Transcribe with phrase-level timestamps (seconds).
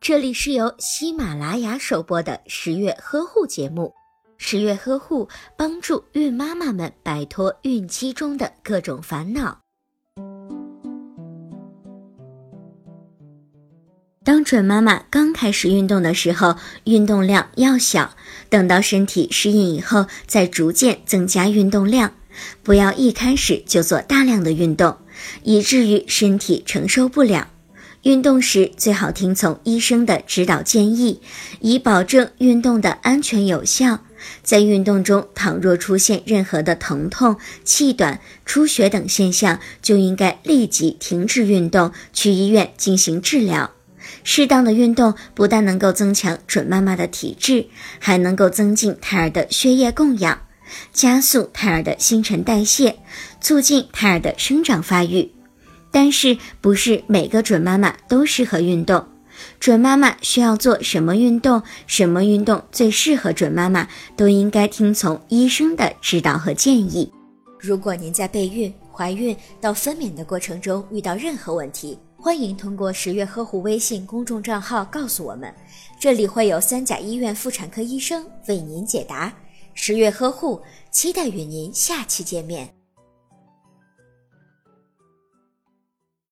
[0.00, 3.92] 这里是由喜马拉雅首播的十月呵护节目。
[4.36, 9.60] 十月呵护帮助孕妈妈们摆脱孕期中的各种烦恼。
[14.22, 18.14] 当准妈妈刚开始运动的时候，运动量要小，
[18.48, 22.12] 等到身体适应以后，再逐渐增加运动量。
[22.62, 24.96] 不要一开始就做大量的运动，
[25.42, 27.48] 以至于身体承受不了。
[28.04, 31.22] 运动时最好听从医生的指导建议，
[31.60, 34.00] 以保证运动的安全有效。
[34.42, 43.70] 在运动中，倘若出现任何的疼痛、气短、出血等现象，就应该立即停止运动，去医院进行治疗。
[44.22, 47.66] 适当的运动不但能够增强准妈妈的体质，
[47.98, 50.42] 还能够增进胎儿的血液供氧，
[50.92, 52.98] 加速胎儿的新陈代谢，
[53.40, 55.33] 促进胎儿的生长发育。
[55.94, 59.06] 但是，不是每个准妈妈都适合运动。
[59.60, 61.62] 准妈妈需要做什么运动？
[61.86, 63.86] 什么运动最适合准妈妈？
[64.16, 67.12] 都应该听从医生的指导和建议。
[67.60, 75.54] 如果您在备孕、怀孕到分娩的过程中遇到任何问题，欢迎通过十月呵护微信公众账号告诉我们，
[76.00, 79.32] 这里会有三甲医院妇产科医生为您解答。
[79.74, 82.83] 十月呵护，期待与您下期见面。